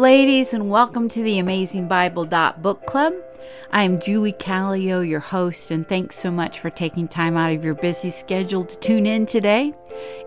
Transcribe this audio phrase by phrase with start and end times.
[0.00, 3.12] Ladies, and welcome to the Amazing Bible Book Club.
[3.70, 7.62] I am Julie Callio, your host, and thanks so much for taking time out of
[7.62, 9.74] your busy schedule to tune in today.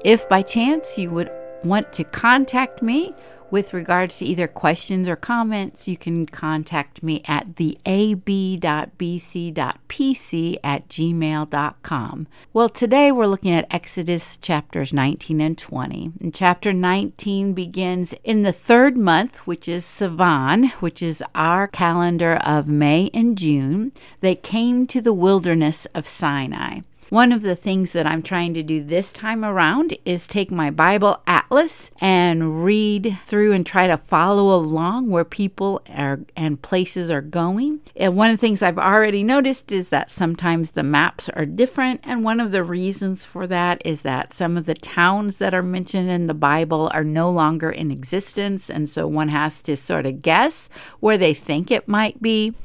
[0.06, 1.32] If by chance you would
[1.64, 3.16] want to contact me
[3.54, 8.18] with regards to either questions or comments, you can contact me at the ab.bc.pc
[10.64, 12.28] at gmail.com.
[12.52, 16.14] Well, today we're looking at Exodus chapters 19 and 20.
[16.20, 22.38] And chapter 19 begins in the third month, which is Sivan, which is our calendar
[22.38, 23.92] of May and June.
[24.22, 26.80] They came to the wilderness of Sinai.
[27.14, 30.72] One of the things that I'm trying to do this time around is take my
[30.72, 31.22] Bible
[31.54, 37.22] atlas and read through and try to follow along where people are and places are
[37.22, 37.80] going.
[37.96, 42.02] And one of the things I've already noticed is that sometimes the maps are different.
[42.06, 45.62] And one of the reasons for that is that some of the towns that are
[45.62, 48.68] mentioned in the Bible are no longer in existence.
[48.68, 50.70] And so one has to sort of guess
[51.02, 52.56] where they think it might be.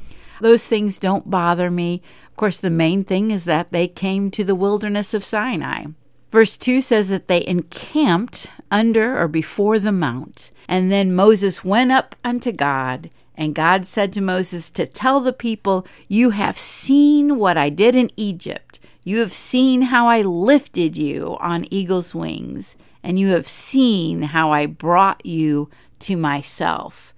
[0.41, 4.43] Those things don't bother me Of course, the main thing is that they came to
[4.43, 5.87] the wilderness of Sinai.
[6.31, 10.51] Verse 2 says that they encamped under or before the mount.
[10.67, 15.33] And then Moses went up unto God, and God said to Moses to tell the
[15.33, 18.79] people, You have seen what I did in Egypt.
[19.03, 24.51] You have seen how I lifted you on eagle's wings, and you have seen how
[24.51, 25.69] I brought you
[26.01, 27.13] to myself.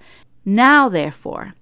[0.46, 1.54] Now, therefore,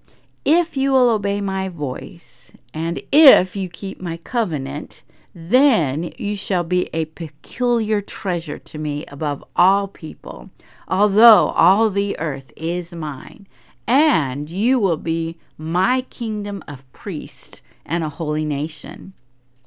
[0.44, 5.02] if you will obey my voice, and if you keep my covenant,
[5.34, 10.50] then you shall be a peculiar treasure to me above all people,
[10.88, 13.46] although all the earth is mine.
[13.86, 19.14] And you will be my kingdom of priests and a holy nation.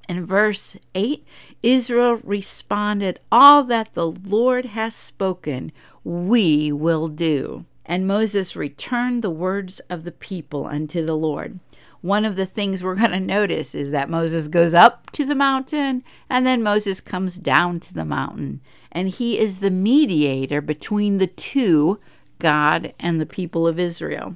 [0.10, 1.26] In verse 8,
[1.62, 5.72] Israel responded, All that the Lord has spoken,
[6.04, 7.66] we will do.
[7.86, 11.60] And Moses returned the words of the people unto the Lord
[12.04, 15.34] one of the things we're going to notice is that Moses goes up to the
[15.34, 18.60] mountain and then Moses comes down to the mountain.
[18.92, 22.00] And he is the mediator between the two,
[22.40, 24.36] God and the people of Israel.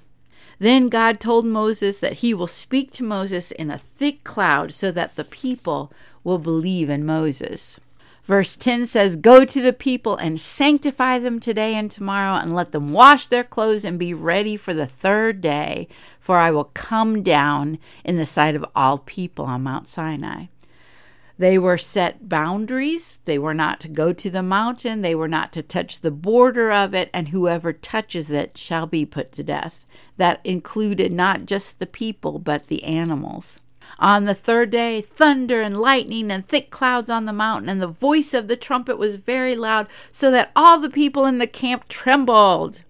[0.59, 4.89] Then God told Moses that he will speak to Moses in a thick cloud so
[4.91, 5.91] that the people
[6.23, 7.81] will believe in Moses.
[8.27, 12.73] Verse 10 says, Go to the people and sanctify them today and tomorrow, and let
[12.73, 15.87] them wash their clothes and be ready for the third day,
[16.19, 20.47] for I will come down in the sight of all people on Mount Sinai.
[21.37, 23.21] They were set boundaries.
[23.23, 25.03] They were not to go to the mountain.
[25.03, 29.05] They were not to touch the border of it, and whoever touches it shall be
[29.05, 29.85] put to death.
[30.17, 33.61] That included not just the people, but the animals.
[33.99, 37.87] On the third day, thunder and lightning and thick clouds on the mountain, and the
[37.87, 41.87] voice of the trumpet was very loud, so that all the people in the camp
[41.87, 42.83] trembled.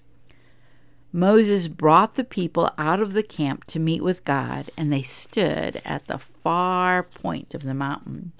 [1.13, 5.81] Moses brought the people out of the camp to meet with God, and they stood
[5.85, 8.33] at the far point of the mountain.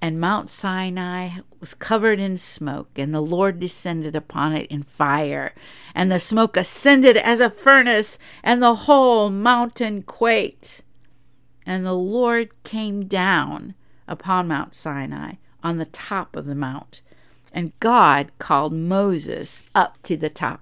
[0.00, 5.52] And Mount Sinai was covered in smoke, and the Lord descended upon it in fire,
[5.94, 10.82] and the smoke ascended as a furnace, and the whole mountain quaked.
[11.66, 13.74] And the Lord came down
[14.06, 15.32] upon Mount Sinai
[15.62, 17.02] on the top of the mount.
[17.52, 20.60] And God called Moses up to the top.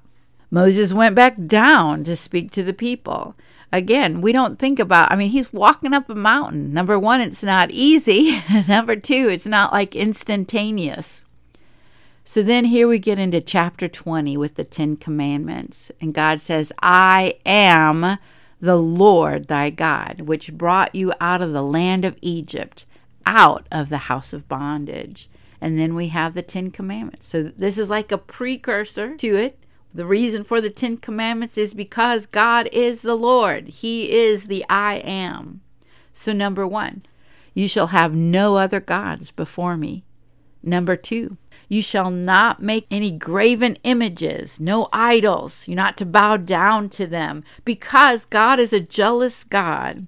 [0.50, 3.34] Moses went back down to speak to the people.
[3.72, 6.72] Again, we don't think about, I mean, he's walking up a mountain.
[6.72, 8.40] Number one, it's not easy.
[8.68, 11.24] Number two, it's not like instantaneous.
[12.24, 15.90] So then here we get into chapter 20 with the Ten Commandments.
[16.00, 18.16] And God says, I am
[18.64, 22.86] the Lord thy God, which brought you out of the land of Egypt,
[23.26, 25.28] out of the house of bondage.
[25.60, 27.28] And then we have the Ten Commandments.
[27.28, 29.58] So this is like a precursor to it.
[29.92, 34.64] The reason for the Ten Commandments is because God is the Lord, He is the
[34.68, 35.60] I am.
[36.14, 37.02] So, number one,
[37.52, 40.04] you shall have no other gods before me.
[40.62, 41.36] Number two,
[41.68, 45.66] you shall not make any graven images, no idols.
[45.66, 50.06] You're not to bow down to them, because God is a jealous God.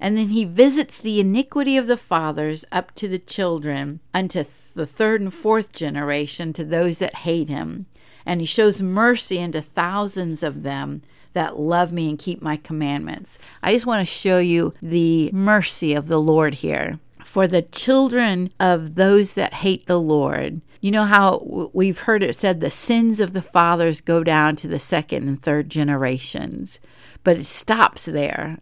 [0.00, 4.44] And then he visits the iniquity of the fathers up to the children, unto
[4.74, 7.86] the third and fourth generation, to those that hate him.
[8.24, 11.02] And he shows mercy unto thousands of them
[11.32, 13.38] that love me and keep my commandments.
[13.62, 16.98] I just want to show you the mercy of the Lord here.
[17.24, 22.36] For the children of those that hate the Lord, you know how we've heard it
[22.36, 26.78] said the sins of the fathers go down to the second and third generations,
[27.24, 28.58] but it stops there.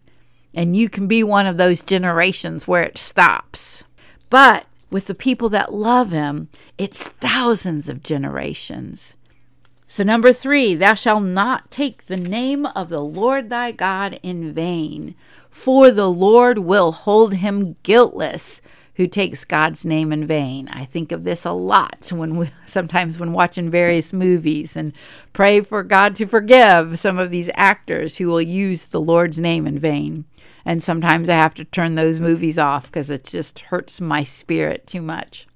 [0.55, 3.85] And you can be one of those generations where it stops.
[4.31, 6.49] But with the people that love him,
[6.79, 9.16] it's thousands of generations.
[9.96, 14.52] So, number three, thou shalt not take the name of the Lord thy God in
[14.52, 15.14] vain,
[15.48, 18.60] for the Lord will hold him guiltless
[18.96, 20.69] who takes God's name in vain.
[20.69, 24.93] I think of this a lot when we sometimes when watching various movies and
[25.32, 29.66] pray for God to forgive some of these actors who will use the Lord's name
[29.66, 30.26] in vain.
[30.66, 34.87] And sometimes I have to turn those movies off because it just hurts my spirit
[34.87, 35.46] too much.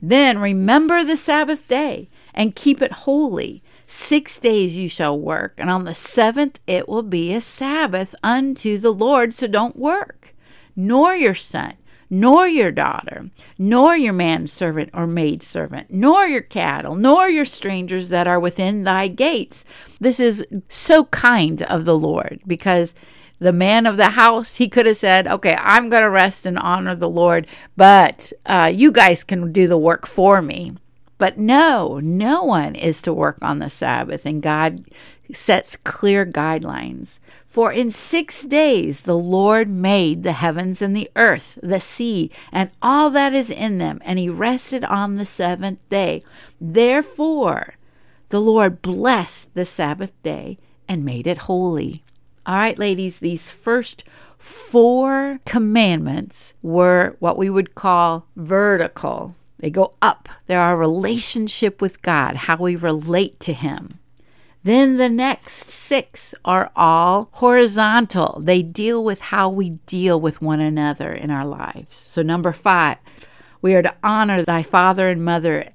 [0.00, 3.62] Then remember the Sabbath day and keep it holy.
[3.86, 8.78] Six days you shall work, and on the seventh it will be a Sabbath unto
[8.78, 10.34] the Lord, so don't work,
[10.74, 11.74] nor your son,
[12.10, 18.26] nor your daughter, nor your manservant or maidservant, nor your cattle, nor your strangers that
[18.26, 19.64] are within thy gates.
[20.00, 22.94] This is so kind of the Lord because
[23.38, 26.58] the man of the house, he could have said, Okay, I'm going to rest and
[26.58, 27.46] honor the Lord,
[27.76, 30.72] but uh, you guys can do the work for me.
[31.18, 34.84] But no, no one is to work on the Sabbath, and God
[35.32, 37.18] sets clear guidelines.
[37.46, 42.70] For in six days the Lord made the heavens and the earth, the sea, and
[42.82, 46.22] all that is in them, and he rested on the seventh day.
[46.60, 47.74] Therefore,
[48.28, 52.04] the Lord blessed the Sabbath day and made it holy.
[52.44, 54.04] All right, ladies, these first
[54.38, 59.34] four commandments were what we would call vertical.
[59.58, 60.28] They go up.
[60.46, 63.98] They're our relationship with God, how we relate to Him.
[64.62, 68.40] Then the next six are all horizontal.
[68.42, 71.96] They deal with how we deal with one another in our lives.
[71.96, 72.98] So, number five,
[73.62, 75.68] we are to honor thy father and mother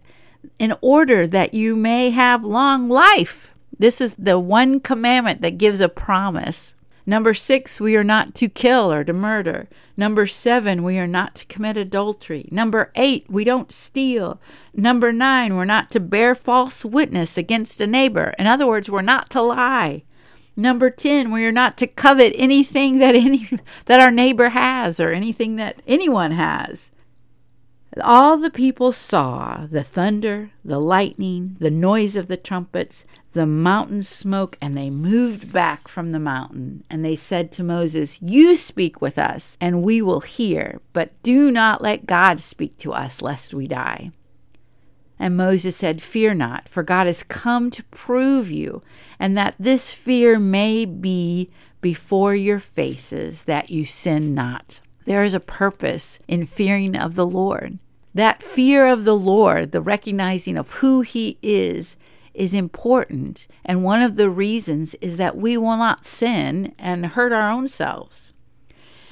[0.59, 3.51] in order that you may have long life.
[3.79, 6.73] This is the one commandment that gives a promise.
[7.05, 9.67] Number six, we are not to kill or to murder.
[9.97, 12.47] Number seven, we are not to commit adultery.
[12.51, 14.39] Number eight, we don't steal.
[14.73, 18.33] Number nine, we're not to bear false witness against a neighbor.
[18.37, 20.03] In other words, we're not to lie.
[20.55, 23.49] Number 10, we are not to covet anything that any
[23.85, 26.91] that our neighbor has or anything that anyone has.
[27.99, 33.03] All the people saw the thunder, the lightning, the noise of the trumpets,
[33.33, 36.85] the mountain smoke, and they moved back from the mountain.
[36.89, 41.51] And they said to Moses, You speak with us, and we will hear, but do
[41.51, 44.11] not let God speak to us, lest we die.
[45.19, 48.81] And Moses said, Fear not, for God has come to prove you,
[49.19, 51.51] and that this fear may be
[51.81, 54.79] before your faces, that you sin not.
[55.05, 57.79] There is a purpose in fearing of the Lord.
[58.13, 61.95] That fear of the Lord, the recognizing of who He is,
[62.33, 63.47] is important.
[63.65, 67.67] And one of the reasons is that we will not sin and hurt our own
[67.67, 68.33] selves.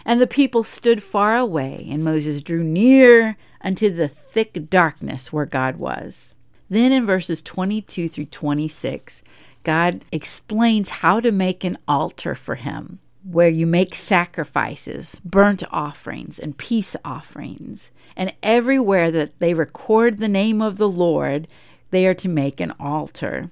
[0.06, 5.46] And the people stood far away, and Moses drew near unto the thick darkness where
[5.46, 6.34] God was.
[6.70, 9.24] Then in verses 22 through 26,
[9.64, 16.40] God explains how to make an altar for him where you make sacrifices, burnt offerings,
[16.40, 17.92] and peace offerings.
[18.16, 21.48] And everywhere that they record the name of the Lord,
[21.92, 23.52] they are to make an altar.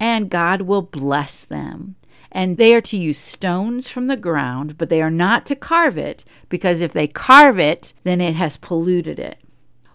[0.00, 1.96] And God will bless them.
[2.30, 5.98] And they are to use stones from the ground, but they are not to carve
[5.98, 9.38] it, because if they carve it, then it has polluted it.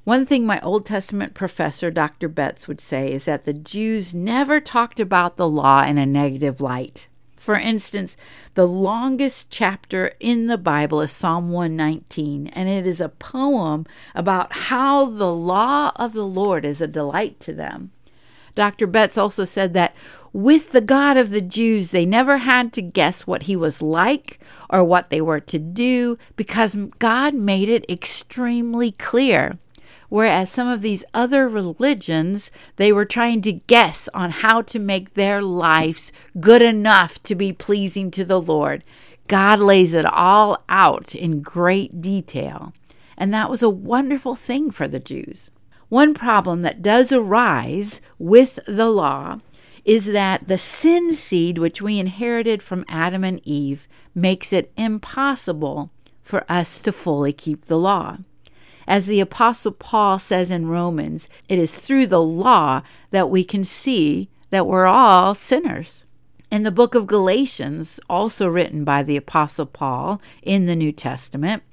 [0.04, 2.30] One thing my Old Testament professor, Dr.
[2.30, 6.62] Betts, would say is that the Jews never talked about the law in a negative
[6.62, 7.08] light.
[7.48, 8.18] For instance,
[8.56, 14.52] the longest chapter in the Bible is Psalm 119, and it is a poem about
[14.52, 17.92] how the law of the Lord is a delight to them.
[18.54, 18.86] Dr.
[18.86, 19.96] Betts also said that
[20.34, 24.42] with the God of the Jews, they never had to guess what he was like
[24.70, 29.58] or what they were to do because God made it extremely clear.
[30.10, 35.14] Whereas some of these other religions, they were trying to guess on how to make
[35.14, 38.84] their lives good enough to be pleasing to the Lord.
[39.28, 42.74] God lays it all out in great detail.
[43.18, 45.52] And that was a wonderful thing for the Jews.
[45.90, 49.40] One problem that does arise with the law
[49.84, 55.92] is that the sin seed which we inherited from Adam and Eve makes it impossible
[56.22, 58.18] for us to fully keep the law.
[58.88, 63.66] As the Apostle Paul says in Romans, it is through the law that we can
[63.66, 66.06] see that we're all sinners.
[66.50, 71.64] In the book of Galatians, also written by the Apostle Paul in the New Testament,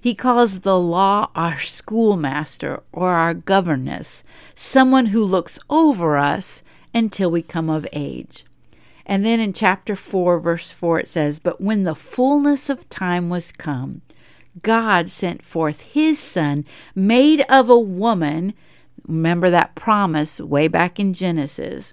[0.00, 4.24] he calls the law our schoolmaster or our governess,
[4.54, 6.62] someone who looks over us
[6.94, 8.44] until we come of age.
[9.04, 13.28] And then in chapter 4, verse 4, it says, But when the fullness of time
[13.28, 14.00] was come,
[14.60, 18.54] God sent forth his son, made of a woman.
[19.06, 21.92] Remember that promise way back in Genesis.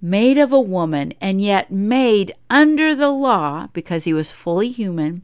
[0.00, 5.22] made of a woman, and yet made under the law, because he was fully human,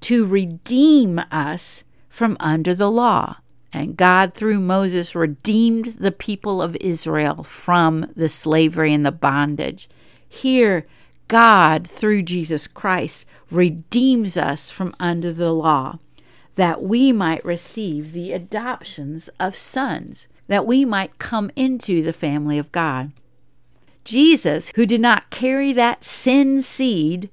[0.00, 3.36] to redeem us from under the law.
[3.72, 9.88] And God, through Moses, redeemed the people of Israel from the slavery and the bondage.
[10.26, 10.86] Here,
[11.28, 15.98] God, through Jesus Christ, redeems us from under the law,
[16.54, 22.58] that we might receive the adoptions of sons, that we might come into the family
[22.58, 23.12] of God.
[24.04, 27.28] Jesus, who did not carry that sin seed,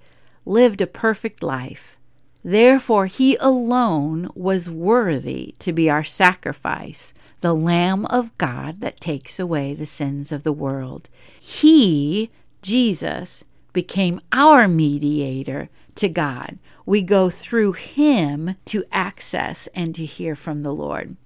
[0.46, 1.98] lived a perfect life.
[2.44, 9.40] Therefore, he alone was worthy to be our sacrifice, the Lamb of God that takes
[9.40, 11.10] away the sins of the world.
[11.40, 12.32] He,
[12.62, 16.58] Jesus, became our mediator to God.
[16.86, 21.18] We go through him to access and to hear from the Lord.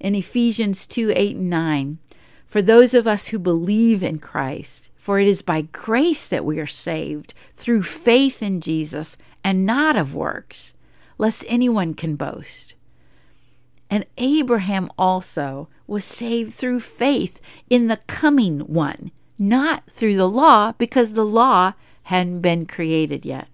[0.00, 1.98] In Ephesians 2 8 and 9,
[2.46, 6.58] for those of us who believe in Christ, for it is by grace that we
[6.58, 10.74] are saved, through faith in Jesus, and not of works,
[11.18, 12.74] lest anyone can boast.
[13.88, 20.72] And Abraham also was saved through faith in the coming one, not through the law,
[20.72, 21.72] because the law
[22.04, 23.48] hadn't been created yet.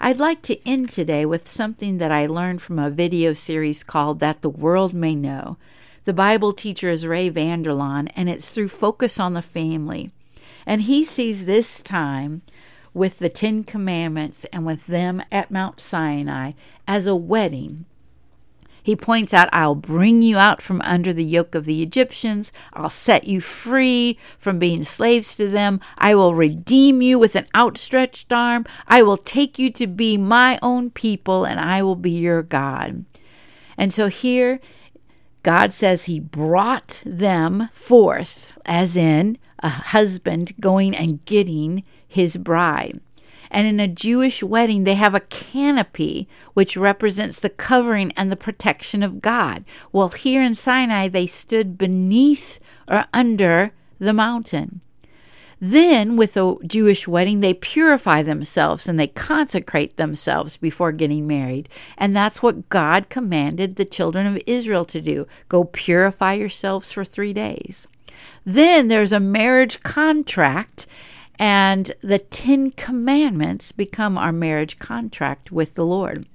[0.00, 4.20] I'd like to end today with something that I learned from a video series called
[4.20, 5.56] That the World May Know.
[6.04, 10.10] The Bible teacher is Ray Vander Laan, and it's through Focus on the Family.
[10.64, 12.42] And he sees this time
[12.94, 16.52] with the Ten Commandments and with them at Mount Sinai
[16.86, 17.84] as a wedding
[18.88, 22.50] he points out, I'll bring you out from under the yoke of the Egyptians.
[22.72, 25.80] I'll set you free from being slaves to them.
[25.98, 28.64] I will redeem you with an outstretched arm.
[28.86, 33.04] I will take you to be my own people, and I will be your God.
[33.76, 34.58] And so here,
[35.42, 43.00] God says he brought them forth, as in a husband going and getting his bride.
[43.50, 48.36] And in a Jewish wedding, they have a canopy, which represents the covering and the
[48.36, 49.64] protection of God.
[49.92, 54.80] Well, here in Sinai, they stood beneath or under the mountain.
[55.60, 61.68] Then, with a Jewish wedding, they purify themselves and they consecrate themselves before getting married.
[61.96, 67.04] And that's what God commanded the children of Israel to do go purify yourselves for
[67.04, 67.88] three days.
[68.44, 70.86] Then there's a marriage contract,
[71.38, 76.26] and the Ten Commandments become our marriage contract with the Lord.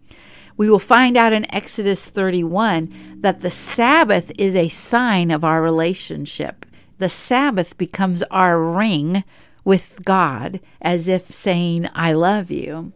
[0.56, 5.62] We will find out in Exodus 31 that the Sabbath is a sign of our
[5.62, 6.66] relationship.
[7.00, 9.24] The Sabbath becomes our ring
[9.66, 12.94] with God, as if saying, I love you.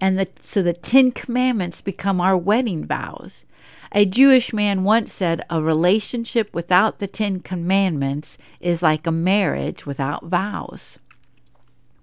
[0.00, 3.44] And the, so the Ten Commandments become our wedding vows.
[3.92, 9.86] A Jewish man once said, A relationship without the Ten Commandments is like a marriage
[9.86, 10.98] without vows.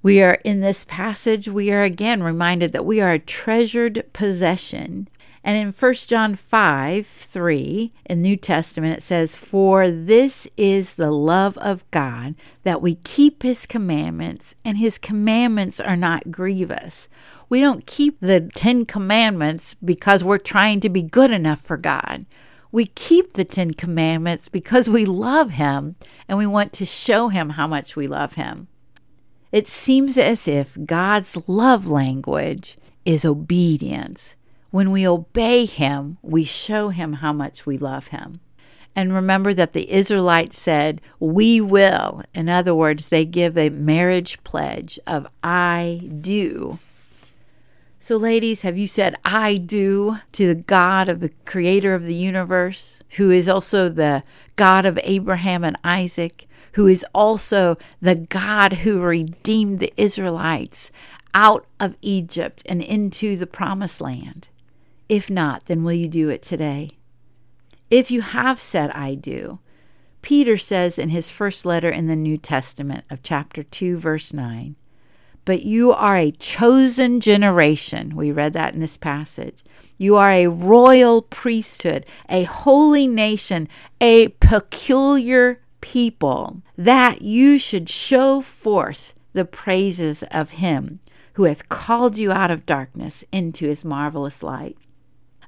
[0.04, 5.08] We are in this passage, we are again reminded that we are a treasured possession.
[5.46, 11.10] And in 1 John 5 3 in New Testament, it says, For this is the
[11.10, 17.08] love of God, that we keep his commandments, and his commandments are not grievous.
[17.48, 22.26] We don't keep the Ten Commandments because we're trying to be good enough for God.
[22.74, 25.96] We keep the Ten Commandments because we love him
[26.28, 28.68] and we want to show him how much we love him.
[29.54, 34.36] It seems as if God's love language is obedience.
[34.72, 38.40] When we obey Him, we show Him how much we love Him.
[38.96, 42.24] And remember that the Israelites said, We will.
[42.34, 46.80] In other words, they give a marriage pledge of I do.
[48.00, 52.16] So, ladies, have you said I do to the God of the creator of the
[52.16, 54.24] universe, who is also the
[54.56, 60.92] God of Abraham and Isaac, who is also the God who redeemed the Israelites
[61.34, 64.50] out of Egypt and into the promised land?
[65.10, 66.92] If not, then will you do it today?
[67.90, 69.60] If you have said, I do,
[70.22, 74.76] Peter says in his first letter in the New Testament of chapter 2, verse 9,
[75.46, 78.16] but you are a chosen generation.
[78.16, 79.64] We read that in this passage.
[79.98, 83.68] You are a royal priesthood, a holy nation,
[84.00, 91.02] a peculiar people, that you should show forth the praises of him
[91.34, 94.78] who hath called you out of darkness into his marvelous light.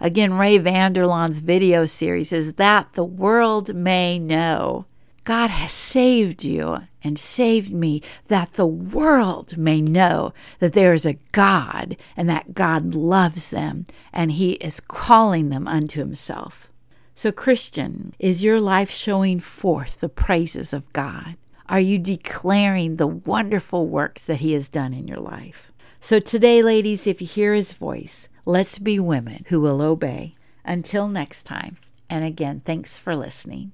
[0.01, 4.85] Again, Ray Vander Laan's video series is that the world may know
[5.23, 11.05] God has saved you and saved me, that the world may know that there is
[11.05, 16.69] a God and that God loves them and he is calling them unto himself.
[17.17, 21.37] So, Christian, is your life showing forth the praises of God?
[21.67, 25.71] Are you declaring the wonderful works that He has done in your life?
[26.01, 30.35] So today, ladies, if you hear His voice, let's be women who will obey.
[30.65, 31.77] Until next time.
[32.09, 33.71] And again, thanks for listening.